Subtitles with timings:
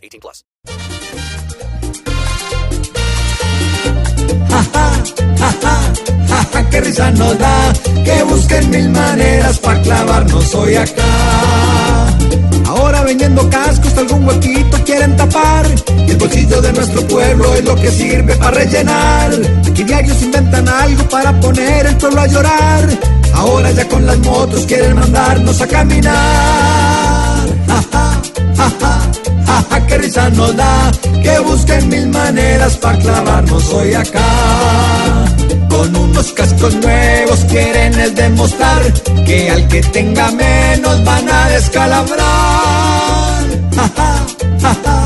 [0.00, 0.44] 18 plus.
[6.70, 7.72] qué risa nos da
[8.04, 11.02] que busquen mil maneras para clavarnos hoy acá.
[12.66, 15.66] Ahora vendiendo cascos, algún huequito quieren tapar.
[16.06, 19.32] Y el bolsillo de nuestro pueblo es lo que sirve para rellenar.
[19.68, 22.88] Aquí diarios inventan algo para poner el pueblo a llorar.
[23.34, 27.19] Ahora ya con las motos quieren mandarnos a caminar.
[29.70, 30.90] Ja, qué risa nos da
[31.22, 35.24] que busquen mil maneras para clavarnos hoy acá.
[35.68, 38.92] Con unos cascos nuevos quieren el demostrar
[39.26, 42.18] que al que tenga menos van a descalabrar.
[43.76, 45.00] Ja, ja, ja.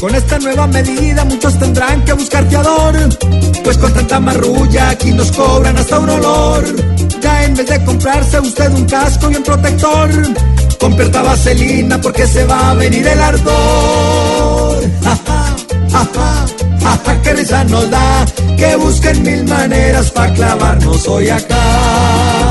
[0.00, 2.94] Con esta nueva medida muchos tendrán que buscar fiador,
[3.64, 6.64] pues con tanta marrulla aquí nos cobran hasta un olor.
[7.20, 10.08] Ya en vez de comprarse usted un casco y un protector,
[10.78, 14.82] compierta vaselina porque se va a venir el ardor.
[15.02, 15.18] Ja,
[15.90, 16.58] ja
[17.04, 18.24] ja, que risa nos da
[18.56, 22.47] que busquen mil maneras para clavarnos hoy acá.